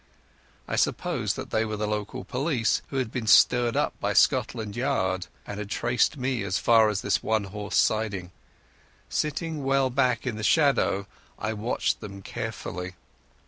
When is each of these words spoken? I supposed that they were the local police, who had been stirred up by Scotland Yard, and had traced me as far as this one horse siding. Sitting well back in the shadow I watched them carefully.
I 0.67 0.77
supposed 0.77 1.35
that 1.35 1.51
they 1.51 1.63
were 1.63 1.77
the 1.77 1.85
local 1.85 2.23
police, 2.23 2.81
who 2.87 2.97
had 2.97 3.11
been 3.11 3.27
stirred 3.27 3.75
up 3.77 3.93
by 3.99 4.13
Scotland 4.13 4.75
Yard, 4.75 5.27
and 5.45 5.59
had 5.59 5.69
traced 5.69 6.17
me 6.17 6.41
as 6.41 6.57
far 6.57 6.89
as 6.89 7.01
this 7.01 7.21
one 7.21 7.43
horse 7.43 7.75
siding. 7.75 8.31
Sitting 9.09 9.63
well 9.63 9.91
back 9.91 10.25
in 10.25 10.37
the 10.37 10.43
shadow 10.43 11.05
I 11.37 11.53
watched 11.53 11.99
them 11.99 12.23
carefully. 12.23 12.95